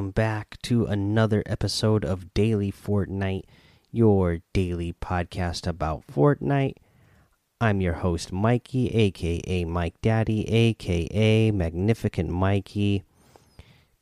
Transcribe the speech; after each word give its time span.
Welcome 0.00 0.12
back 0.12 0.56
to 0.62 0.86
another 0.86 1.42
episode 1.44 2.06
of 2.06 2.32
Daily 2.32 2.72
Fortnite, 2.72 3.44
your 3.92 4.38
daily 4.54 4.94
podcast 4.94 5.66
about 5.66 6.06
Fortnite. 6.06 6.76
I'm 7.60 7.82
your 7.82 7.92
host, 7.92 8.32
Mikey, 8.32 8.88
aka 8.94 9.66
Mike 9.66 10.00
Daddy, 10.00 10.48
aka 10.48 11.50
Magnificent 11.50 12.30
Mikey. 12.30 13.02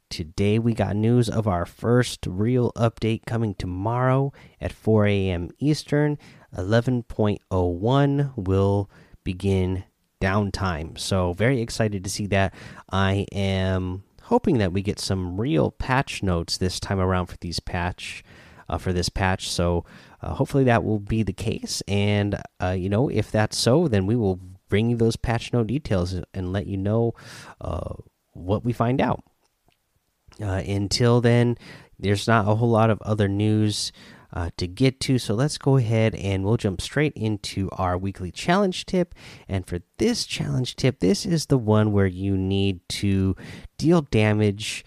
Today 0.09 0.61
we 0.61 0.73
got 0.73 0.95
news 0.95 1.29
of 1.29 1.49
our 1.49 1.67
first 1.67 2.25
real 2.29 2.71
update 2.77 3.27
coming 3.27 3.57
tomorrow 3.57 4.33
at 4.61 4.71
4 4.71 5.05
a.m. 5.07 5.51
Eastern. 5.59 6.17
11.01 6.57 8.37
will 8.37 8.89
begin 9.25 9.83
downtime. 10.23 10.97
So, 10.97 11.33
very 11.33 11.61
excited 11.61 12.05
to 12.05 12.11
see 12.11 12.29
that. 12.29 12.55
I 12.89 13.27
am 13.33 14.05
hoping 14.29 14.59
that 14.59 14.73
we 14.73 14.83
get 14.83 14.99
some 14.99 15.41
real 15.41 15.71
patch 15.71 16.23
notes 16.23 16.59
this 16.59 16.79
time 16.79 17.01
around 17.01 17.27
for 17.27 17.39
these 17.39 17.61
patch 17.61 18.23
uh, 18.69 18.77
for 18.77 18.93
this 18.93 19.09
patch. 19.09 19.49
So 19.49 19.87
uh, 20.21 20.35
hopefully 20.35 20.65
that 20.65 20.85
will 20.85 20.99
be 20.99 21.23
the 21.23 21.33
case. 21.33 21.83
And 21.89 22.41
uh, 22.63 22.77
you 22.79 22.91
know, 22.91 23.09
if 23.09 23.31
that's 23.31 23.57
so, 23.57 23.89
then 23.89 24.07
we 24.07 24.17
will 24.17 24.39
bring 24.69 24.91
you 24.91 24.97
those 24.97 25.17
patch 25.17 25.53
note 25.53 25.69
details 25.69 26.15
and 26.35 26.53
let 26.53 26.67
you 26.67 26.77
know 26.77 27.15
uh, 27.61 27.95
what 28.33 28.65
we 28.65 28.73
find 28.73 29.01
out. 29.01 29.23
Uh, 30.41 30.63
until 30.67 31.23
then, 31.23 31.57
there's 31.99 32.29
not 32.29 32.47
a 32.47 32.55
whole 32.55 32.71
lot 32.71 32.91
of 32.91 33.01
other 33.03 33.29
news 33.29 33.93
uh, 34.33 34.51
to 34.57 34.67
get 34.67 35.01
to. 35.01 35.19
So 35.19 35.35
let's 35.35 35.59
go 35.59 35.77
ahead 35.77 36.15
and 36.15 36.45
we'll 36.45 36.57
jump 36.57 36.81
straight 36.81 37.15
into 37.15 37.69
our 37.73 37.97
weekly 37.97 38.31
challenge 38.31 38.87
tip. 38.87 39.15
And 39.49 39.67
for 39.67 39.81
this 39.99 40.27
challenge 40.27 40.77
tip, 40.77 41.01
this 41.01 41.25
is 41.25 41.47
the 41.47 41.59
one 41.59 41.93
where 41.93 42.07
you 42.07 42.37
need 42.37 42.81
to 42.91 43.37
deal 43.79 44.03
damage 44.03 44.85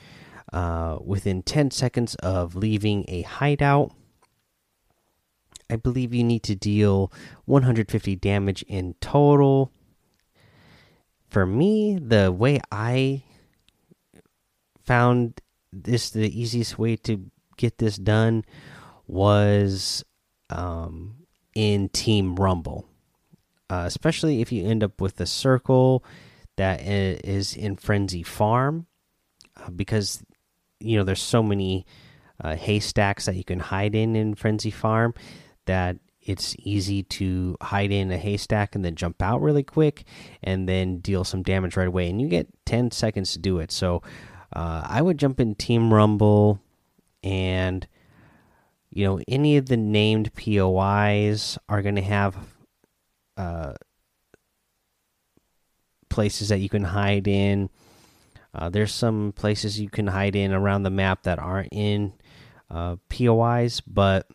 uh, 0.53 0.97
within 1.03 1.44
10 1.44 1.72
seconds 1.72 2.16
of 2.16 2.56
leaving 2.56 3.06
a 3.08 3.22
hideout. 3.23 3.94
I 5.69 5.78
believe 5.78 6.14
you 6.14 6.23
need 6.23 6.44
to 6.44 6.56
deal 6.56 7.12
150 7.45 8.16
damage 8.17 8.62
in 8.64 8.95
total. 9.00 9.72
For 11.30 11.45
me, 11.45 11.97
the 11.97 12.30
way 12.31 12.59
I 12.72 13.23
found 14.84 15.39
this 15.72 16.09
the 16.09 16.28
easiest 16.38 16.78
way 16.78 16.97
to 16.97 17.31
get 17.56 17.78
this 17.78 17.95
done 17.95 18.44
was 19.12 20.06
um, 20.50 21.16
in 21.54 21.90
Team 21.90 22.36
Rumble, 22.36 22.86
uh, 23.70 23.84
especially 23.86 24.42
if 24.42 24.52
you 24.52 24.66
end 24.66 24.84
up 24.84 25.02
with 25.02 25.20
a 25.20 25.26
circle 25.26 26.03
that 26.56 26.81
is 26.81 27.56
in 27.56 27.76
Frenzy 27.76 28.23
Farm, 28.23 28.88
uh, 29.58 29.70
because 29.70 30.23
you 30.80 30.98
know 30.98 31.03
there's 31.03 31.22
so 31.22 31.44
many 31.44 31.86
uh, 32.42 32.56
haystacks 32.56 33.26
that 33.26 33.36
you 33.36 33.44
can 33.44 33.59
hide 33.59 33.95
in 33.95 34.16
in 34.16 34.34
Frenzy 34.34 34.72
Farm 34.72 35.14
that 35.66 35.98
it's 36.22 36.56
easy 36.59 37.03
to 37.03 37.58
hide 37.62 37.92
in 37.92 38.12
a 38.12 38.18
haystack 38.18 38.75
and 38.75 38.86
then 38.86 38.96
jump 38.96 39.22
out 39.22 39.42
really 39.42 39.64
quick 39.64 40.06
and 40.44 40.70
then 40.70 41.00
deal 41.00 41.23
some 41.23 41.42
damage 41.44 41.75
right 41.75 41.88
away 41.88 42.09
and 42.09 42.22
you 42.22 42.28
get 42.28 42.48
10 42.66 42.92
seconds 42.92 43.34
to 43.34 43.40
do 43.40 43.58
it. 43.58 43.72
So 43.72 44.03
uh, 44.53 44.86
i 44.86 45.02
would 45.02 45.18
jump 45.18 45.40
in 45.40 45.56
team 45.56 45.94
rumble 45.94 46.59
and 47.24 47.88
you 48.91 49.06
know 49.06 49.19
any 49.28 49.57
of 49.57 49.68
the 49.68 49.78
named 49.78 50.31
POIs 50.35 51.57
are 51.69 51.81
going 51.81 51.96
to 51.96 52.02
have 52.02 52.35
uh, 53.38 53.74
places 56.09 56.50
that 56.50 56.59
you 56.59 56.69
can 56.69 56.84
hide 56.84 57.28
in. 57.28 57.69
Uh, 58.53 58.69
there's 58.69 58.94
some 58.94 59.34
places 59.35 59.80
you 59.80 59.90
can 59.90 60.07
hide 60.07 60.35
in 60.35 60.51
around 60.51 60.84
the 60.84 60.90
map 60.90 61.24
that 61.24 61.40
aren't 61.40 61.72
in 61.72 62.13
uh, 62.69 62.97
POIs, 63.09 63.81
but 63.81 64.28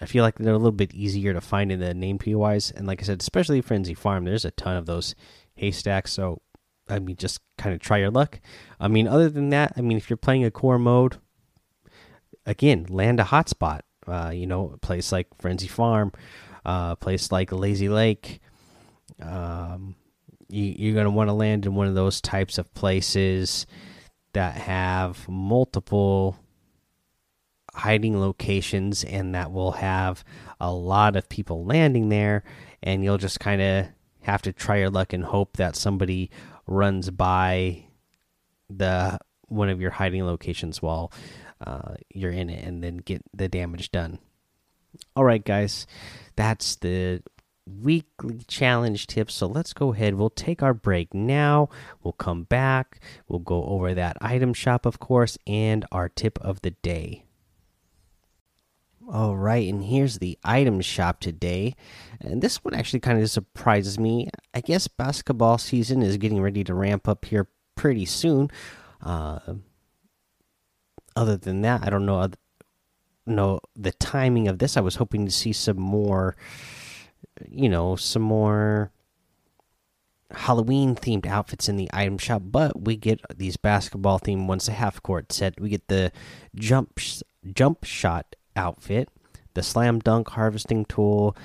I 0.00 0.06
feel 0.06 0.24
like 0.24 0.36
they're 0.36 0.54
a 0.54 0.58
little 0.58 0.72
bit 0.72 0.94
easier 0.94 1.34
to 1.34 1.40
find 1.40 1.70
in 1.70 1.80
the 1.80 1.92
named 1.92 2.20
POIs. 2.20 2.70
And 2.70 2.86
like 2.86 3.02
I 3.02 3.04
said, 3.04 3.20
especially 3.20 3.60
Frenzy 3.60 3.94
Farm, 3.94 4.24
there's 4.24 4.46
a 4.46 4.50
ton 4.52 4.76
of 4.76 4.86
those 4.86 5.14
haystacks. 5.54 6.12
So 6.12 6.40
I 6.88 6.98
mean, 6.98 7.16
just 7.16 7.40
kind 7.56 7.74
of 7.74 7.80
try 7.80 7.98
your 7.98 8.10
luck. 8.10 8.40
I 8.80 8.88
mean, 8.88 9.06
other 9.06 9.28
than 9.28 9.50
that, 9.50 9.72
I 9.76 9.80
mean, 9.80 9.96
if 9.96 10.08
you're 10.08 10.16
playing 10.16 10.44
a 10.44 10.50
core 10.50 10.78
mode, 10.78 11.18
again, 12.46 12.86
land 12.88 13.20
a 13.20 13.24
hotspot. 13.24 13.80
Uh, 14.08 14.30
you 14.30 14.46
know, 14.46 14.72
a 14.74 14.78
place 14.78 15.12
like 15.12 15.26
Frenzy 15.38 15.68
Farm, 15.68 16.12
uh, 16.64 16.90
a 16.92 16.96
place 16.96 17.30
like 17.30 17.52
Lazy 17.52 17.88
Lake. 17.88 18.40
Um, 19.20 19.94
you, 20.48 20.92
are 20.92 20.94
going 20.94 21.04
to 21.04 21.10
want 21.10 21.28
to 21.28 21.34
land 21.34 21.66
in 21.66 21.74
one 21.74 21.86
of 21.86 21.94
those 21.94 22.20
types 22.20 22.58
of 22.58 22.72
places 22.74 23.66
that 24.32 24.54
have 24.54 25.28
multiple 25.28 26.38
hiding 27.74 28.18
locations 28.18 29.04
and 29.04 29.34
that 29.34 29.52
will 29.52 29.72
have 29.72 30.24
a 30.60 30.72
lot 30.72 31.16
of 31.16 31.28
people 31.28 31.64
landing 31.64 32.08
there. 32.08 32.44
And 32.82 33.04
you'll 33.04 33.18
just 33.18 33.40
kind 33.40 33.60
of 33.60 33.86
have 34.22 34.42
to 34.42 34.52
try 34.52 34.78
your 34.78 34.90
luck 34.90 35.12
and 35.12 35.24
hope 35.24 35.56
that 35.56 35.76
somebody 35.76 36.30
runs 36.66 37.10
by 37.10 37.84
the 38.68 39.18
one 39.46 39.68
of 39.68 39.80
your 39.80 39.90
hiding 39.90 40.24
locations 40.26 40.82
while 40.82 41.10
uh, 41.60 41.94
you're 42.12 42.32
in 42.32 42.50
it 42.50 42.64
and 42.64 42.82
then 42.82 42.98
get 42.98 43.22
the 43.34 43.48
damage 43.48 43.90
done. 43.90 44.18
All 45.14 45.24
right, 45.24 45.44
guys, 45.44 45.86
that's 46.36 46.76
the 46.76 47.22
weekly 47.66 48.40
challenge 48.46 49.06
tips. 49.06 49.34
So 49.34 49.46
let's 49.46 49.72
go 49.72 49.92
ahead. 49.92 50.14
We'll 50.14 50.30
take 50.30 50.62
our 50.62 50.74
break 50.74 51.12
now. 51.12 51.68
We'll 52.02 52.12
come 52.12 52.44
back. 52.44 53.00
We'll 53.28 53.40
go 53.40 53.64
over 53.64 53.94
that 53.94 54.16
item 54.20 54.54
shop, 54.54 54.86
of 54.86 54.98
course, 54.98 55.36
and 55.46 55.84
our 55.92 56.08
tip 56.08 56.38
of 56.40 56.62
the 56.62 56.70
day. 56.70 57.24
All 59.10 59.38
right, 59.38 59.66
and 59.66 59.84
here's 59.84 60.18
the 60.18 60.38
item 60.44 60.82
shop 60.82 61.20
today. 61.20 61.74
And 62.20 62.42
this 62.42 62.62
one 62.62 62.74
actually 62.74 63.00
kind 63.00 63.22
of 63.22 63.30
surprises 63.30 63.98
me. 63.98 64.28
I 64.52 64.60
guess 64.60 64.86
basketball 64.86 65.56
season 65.56 66.02
is 66.02 66.18
getting 66.18 66.42
ready 66.42 66.62
to 66.64 66.74
ramp 66.74 67.08
up 67.08 67.24
here 67.24 67.48
pretty 67.74 68.04
soon. 68.04 68.50
Uh, 69.00 69.38
other 71.18 71.36
than 71.36 71.62
that, 71.62 71.84
I 71.84 71.90
don't 71.90 72.06
know 72.06 72.28
know 73.26 73.60
the 73.76 73.92
timing 73.92 74.48
of 74.48 74.58
this. 74.58 74.76
I 74.76 74.80
was 74.80 74.96
hoping 74.96 75.26
to 75.26 75.32
see 75.32 75.52
some 75.52 75.80
more, 75.80 76.36
you 77.46 77.68
know, 77.68 77.96
some 77.96 78.22
more 78.22 78.90
Halloween 80.30 80.94
themed 80.94 81.26
outfits 81.26 81.68
in 81.68 81.76
the 81.76 81.90
item 81.92 82.18
shop, 82.18 82.42
but 82.44 82.80
we 82.80 82.96
get 82.96 83.20
these 83.36 83.56
basketball 83.56 84.18
themed 84.18 84.46
ones, 84.46 84.68
a 84.68 84.72
half 84.72 85.02
court 85.02 85.32
set. 85.32 85.60
We 85.60 85.68
get 85.68 85.88
the 85.88 86.12
jump 86.54 87.00
jump 87.52 87.84
shot 87.84 88.36
outfit, 88.56 89.08
the 89.54 89.62
slam 89.62 89.98
dunk 89.98 90.30
harvesting 90.30 90.84
tool, 90.84 91.36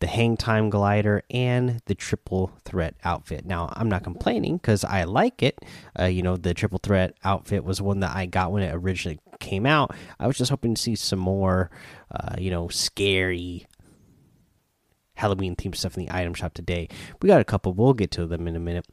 the 0.00 0.06
hang 0.06 0.36
time 0.36 0.70
glider, 0.70 1.22
and 1.30 1.80
the 1.86 1.94
triple 1.94 2.52
threat 2.64 2.94
outfit. 3.04 3.46
Now, 3.46 3.72
I'm 3.74 3.88
not 3.88 4.04
complaining 4.04 4.56
because 4.56 4.84
I 4.84 5.04
like 5.04 5.42
it. 5.42 5.58
Uh, 5.98 6.04
you 6.04 6.22
know, 6.22 6.36
the 6.36 6.54
triple 6.54 6.80
threat 6.82 7.14
outfit 7.24 7.64
was 7.64 7.80
one 7.80 8.00
that 8.00 8.14
I 8.14 8.26
got 8.26 8.52
when 8.52 8.62
it 8.62 8.74
originally 8.74 9.18
came 9.40 9.66
out. 9.66 9.94
I 10.18 10.26
was 10.26 10.36
just 10.36 10.50
hoping 10.50 10.74
to 10.74 10.80
see 10.80 10.94
some 10.94 11.18
more, 11.18 11.70
uh, 12.10 12.36
you 12.38 12.50
know, 12.50 12.68
scary 12.68 13.66
Halloween 15.16 15.56
themed 15.56 15.74
stuff 15.74 15.96
in 15.96 16.06
the 16.06 16.12
item 16.14 16.34
shop 16.34 16.54
today. 16.54 16.88
We 17.20 17.26
got 17.26 17.40
a 17.40 17.44
couple. 17.44 17.72
We'll 17.72 17.94
get 17.94 18.10
to 18.12 18.26
them 18.26 18.46
in 18.46 18.54
a 18.54 18.60
minute. 18.60 18.86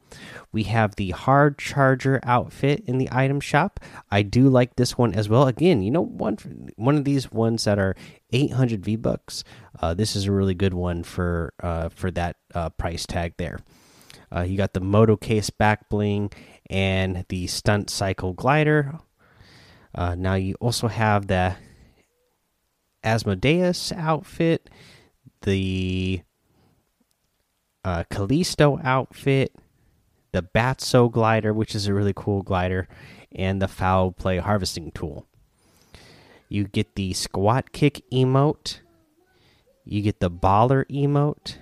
We 0.52 0.64
have 0.64 0.96
the 0.96 1.10
hard 1.10 1.58
charger 1.58 2.20
outfit 2.24 2.82
in 2.86 2.98
the 2.98 3.08
item 3.12 3.40
shop. 3.40 3.80
I 4.10 4.22
do 4.22 4.48
like 4.48 4.76
this 4.76 4.98
one 4.98 5.14
as 5.14 5.28
well. 5.28 5.46
Again, 5.46 5.82
you 5.82 5.90
know, 5.90 6.04
one 6.04 6.72
one 6.76 6.96
of 6.96 7.04
these 7.04 7.30
ones 7.30 7.64
that 7.64 7.78
are 7.78 7.94
800 8.32 8.84
V 8.84 8.96
bucks. 8.96 9.44
Uh, 9.80 9.94
this 9.94 10.16
is 10.16 10.26
a 10.26 10.32
really 10.32 10.54
good 10.54 10.74
one 10.74 11.04
for 11.04 11.52
uh, 11.62 11.88
for 11.90 12.10
that 12.12 12.36
uh, 12.54 12.70
price 12.70 13.06
tag 13.06 13.34
there. 13.36 13.58
Uh, 14.34 14.42
you 14.42 14.56
got 14.56 14.72
the 14.72 14.80
moto 14.80 15.16
case 15.16 15.50
back 15.50 15.88
bling 15.88 16.32
and 16.68 17.24
the 17.28 17.46
stunt 17.46 17.90
cycle 17.90 18.32
glider. 18.32 18.98
Uh, 19.94 20.14
now 20.14 20.34
you 20.34 20.54
also 20.60 20.88
have 20.88 21.28
the 21.28 21.54
Asmodeus 23.04 23.92
outfit 23.92 24.70
the 25.44 26.22
uh, 27.84 28.04
Callisto 28.10 28.80
outfit, 28.82 29.54
the 30.32 30.42
Batso 30.42 31.10
glider, 31.10 31.52
which 31.52 31.74
is 31.74 31.86
a 31.86 31.94
really 31.94 32.12
cool 32.14 32.42
glider, 32.42 32.88
and 33.32 33.62
the 33.62 33.68
foul 33.68 34.10
play 34.10 34.38
harvesting 34.38 34.90
tool. 34.90 35.26
You 36.48 36.64
get 36.64 36.94
the 36.94 37.12
squat 37.12 37.72
kick 37.72 38.02
emote. 38.12 38.80
You 39.84 40.02
get 40.02 40.20
the 40.20 40.30
baller 40.30 40.86
emote, 40.86 41.56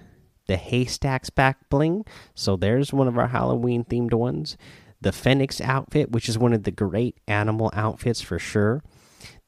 the 0.46 0.56
haystacks 0.56 1.30
back 1.30 1.68
bling. 1.68 2.04
So 2.34 2.56
there's 2.56 2.92
one 2.92 3.08
of 3.08 3.18
our 3.18 3.28
Halloween 3.28 3.84
themed 3.84 4.14
ones. 4.14 4.56
The 5.00 5.12
Phoenix 5.12 5.60
outfit, 5.60 6.12
which 6.12 6.28
is 6.28 6.38
one 6.38 6.52
of 6.52 6.62
the 6.62 6.70
great 6.70 7.18
animal 7.26 7.70
outfits 7.74 8.20
for 8.20 8.38
sure. 8.38 8.84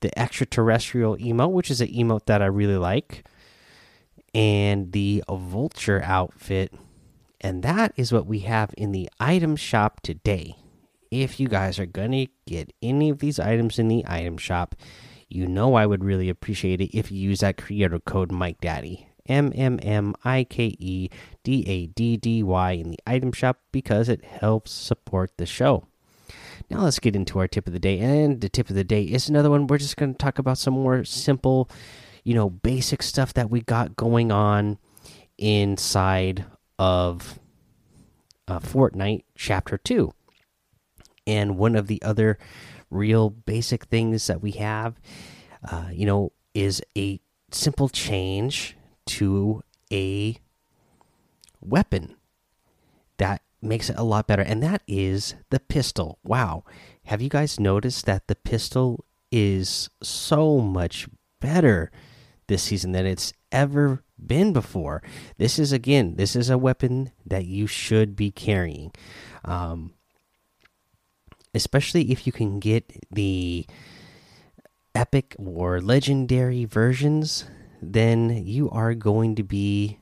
The 0.01 0.17
extraterrestrial 0.19 1.17
emote, 1.19 1.53
which 1.53 1.71
is 1.71 1.81
an 1.81 1.89
emote 1.89 2.27
that 2.27 2.43
I 2.43 2.47
really 2.47 2.77
like 2.77 3.25
and 4.35 4.93
the 4.93 5.23
vulture 5.29 6.03
outfit. 6.05 6.73
And 7.41 7.63
that 7.63 7.93
is 7.97 8.13
what 8.13 8.27
we 8.27 8.41
have 8.41 8.75
in 8.77 8.93
the 8.93 9.09
item 9.21 9.57
shop 9.57 10.01
today. 10.01 10.57
if 11.11 11.39
you 11.39 11.49
guys 11.49 11.79
are 11.79 11.87
gonna 11.87 12.27
get 12.47 12.73
any 12.83 13.09
of 13.11 13.19
these 13.19 13.39
items 13.39 13.79
in 13.79 13.89
the 13.89 14.05
item 14.07 14.37
shop, 14.37 14.75
you 15.29 15.47
know 15.47 15.75
I 15.75 15.87
would 15.87 16.05
really 16.05 16.29
appreciate 16.29 16.81
it 16.81 16.97
if 16.97 17.11
you 17.11 17.19
use 17.19 17.41
that 17.41 17.57
creator 17.57 17.99
code 18.01 18.33
Mike 18.33 18.61
Daddy 18.61 19.07
M 19.27 19.53
M 19.55 19.79
M 19.83 20.15
I 20.25 20.45
K 20.45 20.75
E 20.79 21.09
D 21.43 21.65
A 21.67 21.87
D 21.87 22.17
D 22.17 22.43
Y 22.43 22.73
in 22.73 22.91
the 22.91 22.99
item 23.07 23.33
shop 23.33 23.59
because 23.73 24.09
it 24.09 24.25
helps 24.25 24.71
support 24.71 25.33
the 25.37 25.47
show. 25.47 25.87
Now 26.71 26.83
let's 26.83 26.99
get 26.99 27.17
into 27.17 27.39
our 27.39 27.49
tip 27.49 27.67
of 27.67 27.73
the 27.73 27.79
day, 27.79 27.99
and 28.01 28.41
the 28.41 28.49
tip 28.49 28.71
of 28.71 28.77
the 28.77 28.85
day 28.85 29.05
is 29.05 29.29
another 29.29 29.51
one. 29.51 29.67
We're 29.67 29.79
just 29.79 29.97
going 29.97 30.15
to 30.15 30.19
talk 30.19 30.39
about 30.39 30.59
some 30.59 30.75
more 30.75 31.05
simple, 31.05 31.71
you 32.25 32.35
know, 32.35 32.51
basic 32.51 33.03
stuff 33.03 33.33
that 33.35 33.51
we 33.51 33.61
got 33.61 33.97
going 33.97 34.33
on 34.33 34.79
inside 35.39 36.45
of 36.79 37.39
uh, 38.49 38.59
Fortnite 38.59 39.25
Chapter 39.37 39.79
Two. 39.79 40.13
And 41.27 41.57
one 41.57 41.77
of 41.77 41.87
the 41.87 42.03
other 42.03 42.39
real 42.91 43.31
basic 43.31 43.85
things 43.87 44.27
that 44.27 44.43
we 44.43 44.53
have, 44.53 45.01
uh, 45.71 45.89
you 45.93 46.07
know, 46.07 46.33
is 46.55 46.83
a 46.97 47.21
simple 47.51 47.89
change 47.89 48.77
to 49.07 49.63
a 49.93 50.39
weapon 51.61 52.17
that 53.17 53.43
makes 53.63 53.89
it 53.89 53.97
a 53.97 54.03
lot 54.03 54.27
better, 54.27 54.43
and 54.43 54.63
that 54.63 54.83
is 54.87 55.35
the 55.51 55.61
pistol. 55.61 56.19
Wow. 56.23 56.65
Have 57.05 57.23
you 57.23 57.29
guys 57.29 57.59
noticed 57.59 58.07
that 58.07 58.29
the 58.29 58.35
pistol 58.35 59.05
is 59.33 59.89
so 60.03 60.59
much 60.59 61.09
better 61.41 61.91
this 62.47 62.63
season 62.63 62.93
than 62.93 63.07
it's 63.07 63.33
ever 63.53 64.03
been 64.25 64.53
before? 64.53 65.03
This 65.39 65.59
is, 65.59 65.73
again, 65.73 66.17
this 66.17 66.37
is 66.37 66.51
a 66.51 66.59
weapon 66.59 67.13
that 67.27 67.47
you 67.47 67.67
should 67.67 68.17
be 68.17 68.31
carrying. 68.31 68.93
Um, 69.45 69.95
especially 71.55 72.11
if 72.11 72.27
you 72.27 72.33
can 72.33 72.59
get 72.59 72.93
the 73.11 73.67
epic 74.95 75.37
or 75.39 75.81
legendary 75.81 76.65
versions 76.65 77.45
then 77.93 78.45
you 78.47 78.71
are 78.71 78.95
going 78.95 79.35
to 79.37 79.43
be 79.43 79.99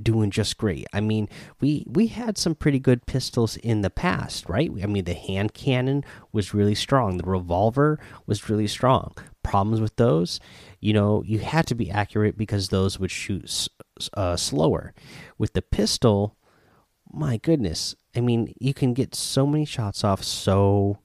doing 0.00 0.30
just 0.30 0.58
great. 0.58 0.86
I 0.92 1.00
mean, 1.00 1.28
we 1.60 1.84
we 1.88 2.08
had 2.08 2.36
some 2.36 2.54
pretty 2.54 2.78
good 2.78 3.06
pistols 3.06 3.56
in 3.56 3.80
the 3.80 3.90
past, 3.90 4.48
right? 4.48 4.70
I 4.82 4.86
mean, 4.86 5.04
the 5.04 5.14
hand 5.14 5.54
cannon 5.54 6.04
was 6.32 6.52
really 6.52 6.74
strong. 6.74 7.16
The 7.16 7.24
revolver 7.24 7.98
was 8.26 8.50
really 8.50 8.66
strong. 8.66 9.14
Problems 9.46 9.80
with 9.80 9.94
those, 9.94 10.40
you 10.80 10.92
know, 10.92 11.22
you 11.24 11.38
had 11.38 11.68
to 11.68 11.76
be 11.76 11.88
accurate 11.88 12.36
because 12.36 12.68
those 12.68 12.98
would 12.98 13.12
shoot 13.12 13.68
uh, 14.14 14.34
slower. 14.34 14.92
With 15.38 15.52
the 15.52 15.62
pistol, 15.62 16.36
my 17.12 17.36
goodness, 17.36 17.94
I 18.16 18.20
mean, 18.20 18.52
you 18.58 18.74
can 18.74 18.92
get 18.92 19.14
so 19.14 19.46
many 19.46 19.64
shots 19.64 20.02
off 20.02 20.24
so 20.24 20.98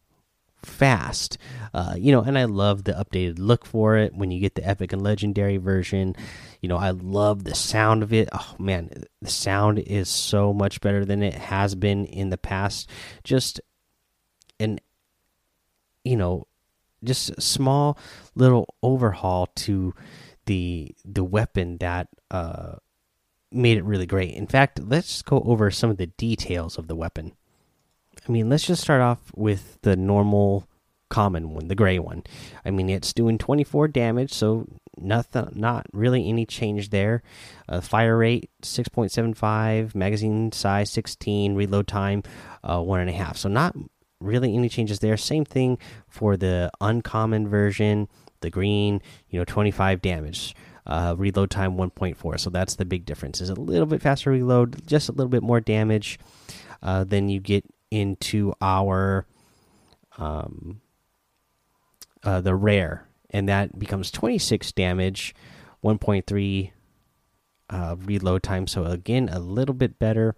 fast. 0.63 1.37
Uh, 1.71 1.93
you 1.97 2.11
know, 2.11 2.21
and 2.21 2.35
I 2.37 2.45
love 2.45 2.83
the 2.83 2.93
updated 2.93 3.37
look 3.37 3.63
for 3.63 3.95
it 3.97 4.15
when 4.15 4.31
you 4.31 4.39
get 4.39 4.55
the 4.55 4.67
epic 4.67 4.91
and 4.91 5.03
legendary 5.03 5.57
version. 5.57 6.15
You 6.61 6.69
know, 6.69 6.77
I 6.77 6.89
love 6.89 7.43
the 7.43 7.55
sound 7.55 8.01
of 8.01 8.11
it. 8.11 8.27
Oh 8.31 8.55
man, 8.57 8.89
the 9.21 9.29
sound 9.29 9.77
is 9.77 10.09
so 10.09 10.51
much 10.51 10.81
better 10.81 11.05
than 11.05 11.21
it 11.21 11.35
has 11.35 11.75
been 11.75 12.05
in 12.05 12.29
the 12.29 12.37
past. 12.37 12.89
Just 13.23 13.61
an 14.59 14.79
you 16.03 16.17
know, 16.17 16.47
just 17.03 17.31
a 17.31 17.41
small 17.41 17.97
little 18.35 18.73
overhaul 18.83 19.47
to 19.55 19.93
the 20.45 20.95
the 21.05 21.23
weapon 21.23 21.77
that 21.77 22.07
uh 22.29 22.73
made 23.51 23.77
it 23.77 23.83
really 23.83 24.05
great. 24.05 24.33
In 24.33 24.47
fact, 24.47 24.79
let's 24.81 25.21
go 25.21 25.41
over 25.45 25.69
some 25.71 25.89
of 25.89 25.97
the 25.97 26.07
details 26.07 26.77
of 26.77 26.87
the 26.87 26.95
weapon. 26.95 27.33
I 28.27 28.31
mean, 28.31 28.49
let's 28.49 28.65
just 28.65 28.81
start 28.81 29.01
off 29.01 29.19
with 29.35 29.77
the 29.81 29.95
normal 29.95 30.67
common 31.09 31.53
one, 31.53 31.67
the 31.67 31.75
gray 31.75 31.99
one. 31.99 32.23
I 32.63 32.71
mean, 32.71 32.89
it's 32.89 33.13
doing 33.13 33.37
24 33.37 33.89
damage, 33.89 34.31
so 34.31 34.67
nothing, 34.97 35.49
not 35.53 35.85
really 35.91 36.27
any 36.27 36.45
change 36.45 36.89
there. 36.89 37.23
Uh, 37.67 37.81
fire 37.81 38.17
rate 38.17 38.49
6.75, 38.61 39.93
magazine 39.93 40.51
size 40.51 40.89
16, 40.91 41.55
reload 41.55 41.87
time 41.87 42.23
uh, 42.63 42.81
one 42.81 43.01
and 43.01 43.09
a 43.09 43.13
half. 43.13 43.37
So 43.37 43.49
not 43.49 43.75
really 44.21 44.55
any 44.55 44.69
changes 44.69 44.99
there. 44.99 45.17
Same 45.17 45.45
thing 45.45 45.77
for 46.07 46.37
the 46.37 46.71
uncommon 46.79 47.47
version, 47.47 48.07
the 48.41 48.49
green. 48.49 49.01
You 49.29 49.39
know, 49.39 49.45
25 49.45 50.01
damage. 50.01 50.55
Uh, 50.85 51.15
reload 51.17 51.51
time 51.51 51.77
1.4. 51.77 52.39
So 52.39 52.49
that's 52.49 52.75
the 52.75 52.85
big 52.85 53.05
difference. 53.05 53.39
Is 53.39 53.49
a 53.49 53.55
little 53.55 53.85
bit 53.85 54.01
faster 54.01 54.31
reload, 54.31 54.87
just 54.87 55.09
a 55.09 55.11
little 55.11 55.29
bit 55.29 55.43
more 55.43 55.59
damage. 55.59 56.19
Uh, 56.81 57.03
then 57.03 57.29
you 57.29 57.39
get 57.39 57.65
into 57.91 58.53
our 58.61 59.27
um, 60.17 60.81
uh, 62.23 62.41
the 62.41 62.55
rare, 62.55 63.07
and 63.29 63.47
that 63.47 63.77
becomes 63.77 64.11
26 64.11 64.71
damage, 64.71 65.35
1.3 65.83 66.71
uh, 67.69 67.95
reload 67.99 68.43
time. 68.43 68.67
So 68.67 68.85
again, 68.85 69.29
a 69.29 69.39
little 69.39 69.75
bit 69.75 69.97
better. 69.97 70.35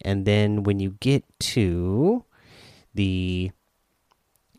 And 0.00 0.24
then 0.26 0.62
when 0.64 0.80
you 0.80 0.96
get 1.00 1.24
to 1.40 2.24
the 2.94 3.50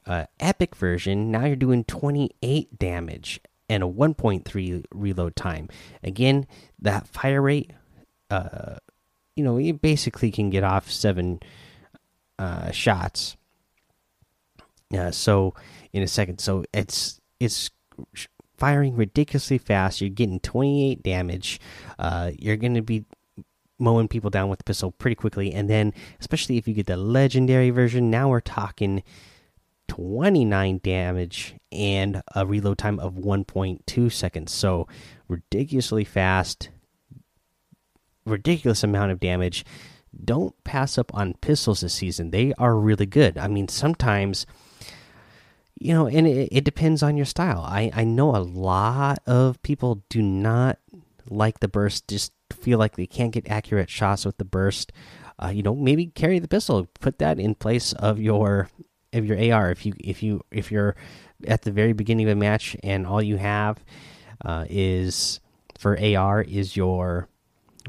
uh, 0.06 0.26
epic 0.40 0.76
version, 0.76 1.32
now 1.32 1.46
you're 1.46 1.56
doing 1.56 1.84
28 1.84 2.78
damage 2.78 3.40
and 3.70 3.84
a 3.84 3.88
1.3 3.88 4.86
reload 4.94 5.36
time. 5.36 5.70
Again, 6.04 6.46
that 6.80 7.08
fire 7.08 7.42
rate, 7.42 7.72
uh, 8.30 8.76
you 9.36 9.44
know, 9.44 9.58
you 9.58 9.74
basically 9.74 10.32
can 10.32 10.50
get 10.50 10.64
off 10.64 10.90
seven 10.92 11.40
uh, 12.38 12.72
shots. 12.72 13.36
Uh, 14.96 15.12
so 15.12 15.54
in 15.94 16.04
a 16.04 16.08
second, 16.08 16.40
so 16.40 16.64
it's 16.74 17.20
it's 17.40 17.70
firing 18.58 18.96
ridiculously 18.96 19.58
fast. 19.58 20.00
You're 20.00 20.10
getting 20.10 20.40
28 20.40 21.04
damage. 21.04 21.60
Uh, 21.98 22.32
you're 22.38 22.58
going 22.58 22.76
to 22.76 22.82
be 22.82 23.06
mowing 23.78 24.08
people 24.08 24.30
down 24.30 24.50
with 24.50 24.60
the 24.60 24.64
pistol 24.64 24.92
pretty 24.92 25.16
quickly, 25.16 25.54
and 25.54 25.70
then 25.70 25.94
especially 26.20 26.58
if 26.58 26.68
you 26.68 26.74
get 26.74 26.88
the 26.88 26.98
legendary 26.98 27.70
version, 27.70 28.10
now 28.10 28.30
we're 28.30 28.40
talking 28.40 29.04
29 29.88 30.80
damage 30.84 31.56
and 31.72 32.22
a 32.34 32.46
reload 32.46 32.78
time 32.78 33.00
of 33.00 33.16
1.2 33.16 34.12
seconds. 34.12 34.52
So 34.52 34.88
ridiculously 35.28 36.04
fast, 36.04 36.70
ridiculous 38.26 38.84
amount 38.84 39.12
of 39.12 39.20
damage 39.20 39.66
don't 40.24 40.56
pass 40.64 40.98
up 40.98 41.14
on 41.14 41.34
pistols 41.36 41.82
this 41.82 41.94
season. 41.94 42.32
They 42.32 42.54
are 42.58 42.76
really 42.76 43.06
good. 43.06 43.38
I 43.38 43.48
mean, 43.48 43.68
sometimes, 43.68 44.46
you 45.80 45.94
know, 45.94 46.08
and 46.08 46.26
it, 46.26 46.50
it, 46.52 46.64
depends 46.64 47.04
on 47.04 47.18
your 47.18 47.26
style. 47.26 47.60
I, 47.60 47.92
I 47.94 48.04
know 48.06 48.36
a 48.36 48.38
lot 48.40 49.20
of 49.26 49.62
people 49.62 50.04
do 50.10 50.22
not 50.22 50.80
like 51.30 51.60
the 51.60 51.68
burst, 51.68 52.08
just 52.08 52.32
feel 52.52 52.80
like 52.80 52.96
they 52.96 53.08
can't 53.08 53.32
get 53.32 53.50
accurate 53.50 53.90
shots 53.90 54.26
with 54.26 54.38
the 54.38 54.46
burst. 54.46 54.92
Uh, 55.42 55.50
you 55.50 55.64
know, 55.64 55.76
maybe 55.76 56.08
carry 56.08 56.40
the 56.40 56.48
pistol, 56.48 56.88
put 57.00 57.20
that 57.20 57.40
in 57.40 57.56
place 57.56 57.94
of 57.94 58.20
your 58.20 58.70
of 59.14 59.26
your 59.26 59.54
AR. 59.54 59.72
If 59.72 59.86
you 59.86 59.94
if 60.00 60.24
you 60.24 60.42
if 60.52 60.72
you're 60.72 60.96
at 61.48 61.64
the 61.64 61.72
very 61.72 61.94
beginning 61.94 62.28
of 62.28 62.32
a 62.32 62.40
match 62.40 62.76
and 62.84 63.06
all 63.06 63.22
you 63.22 63.38
have 63.38 63.84
uh, 64.44 64.66
is 64.70 65.40
for 65.78 66.00
AR 66.00 66.42
is 66.42 66.78
your 66.78 67.28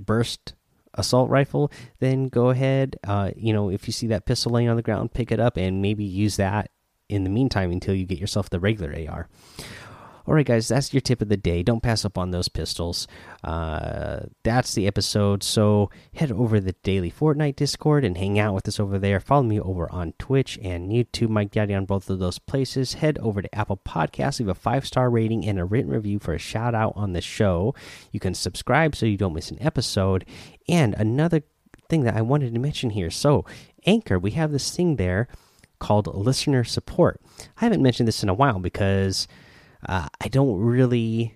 burst 0.00 0.54
assault 0.94 1.30
rifle, 1.30 1.70
then 2.00 2.28
go 2.28 2.50
ahead. 2.50 2.96
Uh, 3.06 3.30
you 3.36 3.52
know, 3.52 3.70
if 3.70 3.86
you 3.86 3.92
see 3.92 4.08
that 4.08 4.26
pistol 4.26 4.52
laying 4.52 4.68
on 4.68 4.76
the 4.76 4.82
ground, 4.82 5.12
pick 5.12 5.30
it 5.30 5.40
up 5.40 5.56
and 5.56 5.82
maybe 5.82 6.04
use 6.04 6.36
that 6.36 6.70
in 7.08 7.24
the 7.24 7.30
meantime 7.30 7.70
until 7.70 7.94
you 7.94 8.04
get 8.04 8.18
yourself 8.18 8.50
the 8.50 8.58
regular 8.58 8.94
AR. 9.08 9.28
All 10.26 10.35
right, 10.35 10.45
guys, 10.45 10.66
that's 10.66 10.92
your 10.92 11.00
tip 11.00 11.23
of 11.23 11.28
the 11.28 11.37
day. 11.37 11.62
Don't 11.62 11.83
pass 11.83 12.04
up 12.04 12.18
on 12.18 12.33
those 12.33 12.49
pistols. 12.49 13.06
Uh, 13.45 14.23
that's 14.42 14.75
the 14.75 14.88
episode. 14.88 15.45
So 15.45 15.88
head 16.14 16.33
over 16.33 16.56
to 16.56 16.64
the 16.64 16.73
Daily 16.83 17.12
Fortnite 17.12 17.54
Discord 17.54 18.04
and 18.04 18.18
hang 18.18 18.37
out 18.37 18.52
with 18.52 18.66
us 18.66 18.80
over 18.80 18.99
there. 18.99 19.21
Follow 19.21 19.45
me 19.45 19.61
over 19.61 19.90
on 19.92 20.14
Twitch 20.18 20.59
and 20.61 20.90
YouTube, 20.90 21.28
Mike 21.28 21.52
Daddy, 21.52 21.75
on 21.75 21.85
both 21.85 22.11
of 22.11 22.18
those 22.18 22.40
places. 22.40 22.95
Head 22.95 23.18
over 23.18 23.40
to 23.40 23.54
Apple 23.54 23.76
Podcasts, 23.76 24.40
leave 24.40 24.49
a 24.49 24.54
five 24.54 24.85
star 24.85 25.11
rating 25.11 25.47
and 25.47 25.61
a 25.61 25.64
written 25.64 25.92
review 25.92 26.18
for 26.18 26.35
a 26.35 26.38
shout 26.38 26.75
out 26.75 26.95
on 26.97 27.12
the 27.12 27.21
show. 27.21 27.73
You 28.11 28.18
can 28.18 28.35
subscribe 28.35 28.97
so 28.97 29.06
you 29.06 29.16
don't 29.16 29.35
miss 29.35 29.52
an 29.52 29.62
episode. 29.62 30.25
And 30.68 30.95
another 30.95 31.42
thing 31.88 32.02
that 32.02 32.16
I 32.16 32.23
wanted 32.23 32.52
to 32.52 32.59
mention 32.61 32.90
here 32.90 33.11
so, 33.11 33.45
Anchor, 33.87 34.18
we 34.18 34.33
have 34.33 34.50
this 34.50 34.75
thing 34.75 34.97
there 34.97 35.28
called 35.78 36.12
listener 36.12 36.64
support. 36.64 37.21
I 37.59 37.64
haven't 37.64 37.83
mentioned 37.83 38.09
this 38.09 38.25
in 38.25 38.28
a 38.28 38.35
while 38.35 38.59
because 38.59 39.28
uh, 39.86 40.08
I 40.20 40.28
don't 40.28 40.58
really 40.58 41.34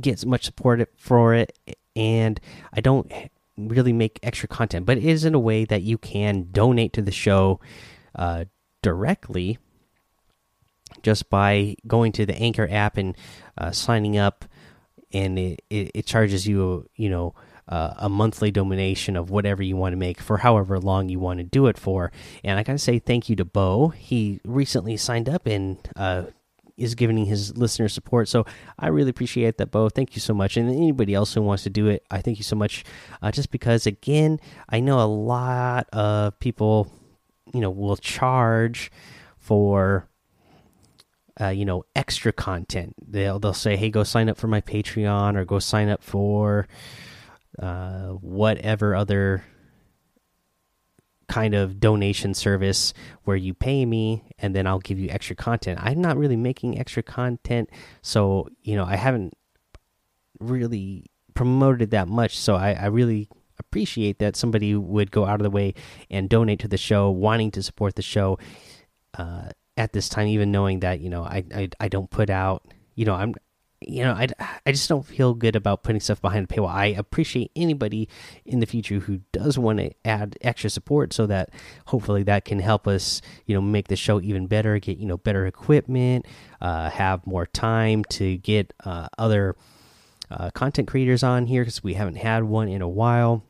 get 0.00 0.24
much 0.24 0.44
support 0.44 0.88
for 0.96 1.34
it, 1.34 1.56
and 1.94 2.40
I 2.72 2.80
don't 2.80 3.10
really 3.56 3.92
make 3.92 4.18
extra 4.22 4.48
content. 4.48 4.86
But 4.86 4.98
it 4.98 5.04
is 5.04 5.24
in 5.24 5.34
a 5.34 5.38
way 5.38 5.64
that 5.64 5.82
you 5.82 5.98
can 5.98 6.48
donate 6.52 6.92
to 6.94 7.02
the 7.02 7.12
show 7.12 7.60
uh, 8.14 8.46
directly 8.82 9.58
just 11.02 11.30
by 11.30 11.76
going 11.86 12.12
to 12.12 12.26
the 12.26 12.34
Anchor 12.36 12.68
app 12.70 12.96
and 12.96 13.16
uh, 13.56 13.70
signing 13.70 14.18
up, 14.18 14.44
and 15.12 15.38
it, 15.38 15.62
it, 15.70 15.90
it, 15.94 16.06
charges 16.06 16.46
you, 16.46 16.88
you 16.96 17.08
know, 17.08 17.34
uh, 17.68 17.94
a 17.98 18.08
monthly 18.08 18.50
donation 18.50 19.16
of 19.16 19.30
whatever 19.30 19.62
you 19.62 19.76
want 19.76 19.92
to 19.92 19.96
make 19.96 20.20
for 20.20 20.38
however 20.38 20.78
long 20.78 21.08
you 21.08 21.18
want 21.18 21.38
to 21.38 21.44
do 21.44 21.68
it 21.68 21.78
for. 21.78 22.10
And 22.42 22.58
I 22.58 22.64
got 22.64 22.72
to 22.72 22.78
say 22.78 22.98
thank 22.98 23.28
you 23.28 23.36
to 23.36 23.44
Bo. 23.44 23.88
He 23.88 24.40
recently 24.44 24.96
signed 24.96 25.28
up 25.28 25.46
and 25.46 25.78
uh, 25.94 26.24
is 26.76 26.94
giving 26.94 27.24
his 27.24 27.56
listener 27.56 27.88
support. 27.88 28.28
So 28.28 28.44
I 28.78 28.88
really 28.88 29.10
appreciate 29.10 29.58
that, 29.58 29.70
Bo. 29.70 29.88
Thank 29.88 30.14
you 30.14 30.20
so 30.20 30.34
much. 30.34 30.56
And 30.56 30.68
anybody 30.68 31.14
else 31.14 31.34
who 31.34 31.42
wants 31.42 31.62
to 31.64 31.70
do 31.70 31.88
it, 31.88 32.04
I 32.10 32.20
thank 32.20 32.38
you 32.38 32.44
so 32.44 32.56
much. 32.56 32.84
Uh, 33.22 33.30
just 33.30 33.50
because, 33.50 33.86
again, 33.86 34.40
I 34.68 34.80
know 34.80 35.00
a 35.00 35.06
lot 35.06 35.88
of 35.92 36.38
people, 36.40 36.90
you 37.52 37.60
know, 37.60 37.70
will 37.70 37.96
charge 37.96 38.90
for. 39.38 40.06
Uh, 41.40 41.48
you 41.48 41.64
know, 41.64 41.82
extra 41.96 42.34
content. 42.34 42.94
They'll 43.00 43.38
they'll 43.38 43.54
say, 43.54 43.74
"Hey, 43.74 43.88
go 43.88 44.02
sign 44.02 44.28
up 44.28 44.36
for 44.36 44.46
my 44.46 44.60
Patreon 44.60 45.36
or 45.36 45.46
go 45.46 45.58
sign 45.58 45.88
up 45.88 46.02
for 46.02 46.68
uh, 47.58 48.08
whatever 48.08 48.94
other 48.94 49.42
kind 51.30 51.54
of 51.54 51.78
donation 51.78 52.34
service 52.34 52.92
where 53.22 53.36
you 53.36 53.54
pay 53.54 53.86
me 53.86 54.24
and 54.40 54.54
then 54.54 54.66
I'll 54.66 54.80
give 54.80 54.98
you 54.98 55.08
extra 55.10 55.36
content. 55.36 55.78
I'm 55.80 56.00
not 56.00 56.16
really 56.16 56.36
making 56.36 56.76
extra 56.76 57.04
content, 57.04 57.70
so 58.02 58.48
you 58.62 58.74
know 58.74 58.84
I 58.84 58.96
haven't 58.96 59.34
really 60.40 61.06
promoted 61.34 61.92
that 61.92 62.08
much. 62.08 62.36
So 62.36 62.56
I, 62.56 62.72
I 62.72 62.86
really 62.86 63.28
appreciate 63.60 64.18
that 64.18 64.34
somebody 64.34 64.74
would 64.74 65.12
go 65.12 65.24
out 65.24 65.40
of 65.40 65.44
the 65.44 65.50
way 65.50 65.74
and 66.10 66.28
donate 66.28 66.58
to 66.60 66.68
the 66.68 66.76
show, 66.76 67.10
wanting 67.10 67.52
to 67.52 67.62
support 67.62 67.94
the 67.94 68.02
show 68.02 68.36
uh, 69.16 69.50
at 69.76 69.92
this 69.92 70.08
time, 70.08 70.26
even 70.26 70.50
knowing 70.50 70.80
that 70.80 70.98
you 70.98 71.10
know 71.10 71.22
I, 71.22 71.44
I 71.54 71.68
I 71.78 71.88
don't 71.88 72.10
put 72.10 72.28
out 72.28 72.66
you 72.96 73.04
know 73.04 73.14
I'm 73.14 73.36
you 73.90 74.04
know, 74.04 74.12
I, 74.12 74.28
I 74.64 74.70
just 74.70 74.88
don't 74.88 75.04
feel 75.04 75.34
good 75.34 75.56
about 75.56 75.82
putting 75.82 76.00
stuff 76.00 76.22
behind 76.22 76.46
the 76.46 76.54
paywall. 76.54 76.68
I 76.68 76.86
appreciate 76.86 77.50
anybody 77.56 78.08
in 78.44 78.60
the 78.60 78.66
future 78.66 79.00
who 79.00 79.20
does 79.32 79.58
want 79.58 79.80
to 79.80 79.90
add 80.04 80.38
extra 80.42 80.70
support 80.70 81.12
so 81.12 81.26
that 81.26 81.50
hopefully 81.86 82.22
that 82.22 82.44
can 82.44 82.60
help 82.60 82.86
us, 82.86 83.20
you 83.46 83.54
know, 83.54 83.60
make 83.60 83.88
the 83.88 83.96
show 83.96 84.20
even 84.20 84.46
better, 84.46 84.78
get, 84.78 84.98
you 84.98 85.06
know, 85.06 85.16
better 85.16 85.44
equipment, 85.44 86.24
uh, 86.60 86.88
have 86.90 87.26
more 87.26 87.46
time 87.46 88.04
to 88.04 88.36
get 88.36 88.72
uh, 88.84 89.08
other 89.18 89.56
uh, 90.30 90.50
content 90.50 90.86
creators 90.86 91.24
on 91.24 91.46
here 91.46 91.62
because 91.62 91.82
we 91.82 91.94
haven't 91.94 92.16
had 92.16 92.44
one 92.44 92.68
in 92.68 92.82
a 92.82 92.88
while. 92.88 93.42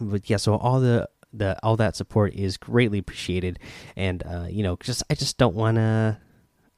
But 0.00 0.30
yeah, 0.30 0.38
so 0.38 0.56
all 0.56 0.80
the 0.80 1.08
the 1.34 1.58
all 1.62 1.76
that 1.76 1.94
support 1.94 2.34
is 2.34 2.56
greatly 2.56 2.98
appreciated, 2.98 3.58
and 3.96 4.22
uh, 4.22 4.46
you 4.48 4.62
know, 4.62 4.76
just 4.76 5.02
I 5.10 5.14
just 5.14 5.36
don't 5.36 5.54
want 5.54 5.76
to 5.76 6.18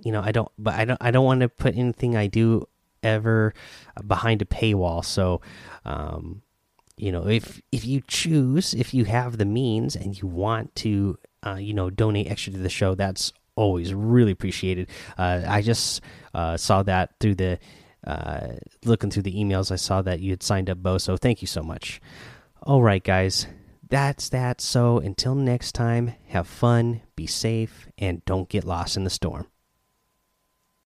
you 0.03 0.13
know, 0.13 0.23
I 0.23 0.33
don't, 0.33 0.51
but 0.59 0.75
I 0.75 0.85
don't, 0.85 0.99
I 1.01 1.11
don't 1.11 1.25
want 1.25 1.41
to 1.41 1.49
put 1.49 1.77
anything 1.77 2.17
I 2.17 2.27
do 2.27 2.67
ever 3.03 3.55
behind 4.07 4.43
a 4.43 4.47
paywall. 4.47 5.05
So, 5.05 5.41
um, 5.85 6.43
you 6.97 7.13
know, 7.13 7.27
if 7.27 7.61
if 7.73 7.85
you 7.85 8.03
choose, 8.07 8.75
if 8.75 8.95
you 8.95 9.05
have 9.05 9.39
the 9.39 9.45
means 9.45 9.97
and 9.97 10.21
you 10.21 10.29
want 10.29 10.75
to, 10.77 11.19
uh, 11.45 11.57
you 11.57 11.75
know, 11.75 11.91
donate 11.91 12.31
extra 12.31 12.53
to 12.53 12.59
the 12.59 12.69
show, 12.69 12.95
that's 12.95 13.33
always 13.57 13.93
really 13.95 14.33
appreciated. 14.33 14.89
Uh, 15.19 15.43
I 15.47 15.63
just 15.63 16.01
uh, 16.35 16.57
saw 16.57 16.83
that 16.85 17.11
through 17.21 17.37
the 17.37 17.59
uh, 18.07 18.55
looking 18.85 19.11
through 19.11 19.25
the 19.25 19.35
emails. 19.35 19.71
I 19.73 19.77
saw 19.77 20.03
that 20.03 20.21
you 20.21 20.31
had 20.31 20.43
signed 20.43 20.71
up, 20.71 20.79
Bo. 20.83 20.99
So 20.99 21.17
thank 21.17 21.43
you 21.43 21.49
so 21.49 21.63
much. 21.63 22.01
All 22.63 22.83
right, 22.83 23.03
guys, 23.03 23.47
that's 23.89 24.29
that. 24.31 24.61
So 24.61 24.99
until 24.99 25.35
next 25.35 25.73
time, 25.73 26.15
have 26.29 26.47
fun, 26.47 27.03
be 27.17 27.27
safe, 27.27 27.89
and 27.99 28.25
don't 28.25 28.49
get 28.49 28.65
lost 28.65 28.97
in 28.97 29.05
the 29.05 29.11
storm. 29.11 29.47